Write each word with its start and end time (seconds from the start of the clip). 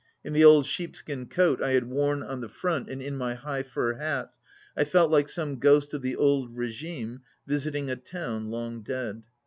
In 0.23 0.33
the 0.33 0.43
old 0.43 0.65
sheepskin 0.65 1.27
coat 1.27 1.61
I 1.61 1.73
had 1.73 1.87
worn 1.87 2.23
on 2.23 2.41
the 2.41 2.49
front 2.49 2.89
and 2.89 3.03
in 3.03 3.15
my 3.15 3.35
high 3.35 3.61
fur 3.61 3.97
hat, 3.99 4.33
I 4.75 4.83
felt 4.83 5.11
like 5.11 5.29
some 5.29 5.57
ghost 5.59 5.93
of 5.93 6.01
the 6.01 6.15
old 6.15 6.57
regime 6.57 7.21
visiting 7.45 7.87
a 7.91 7.95
town 7.95 8.49
long 8.49 8.81
dead. 8.81 9.21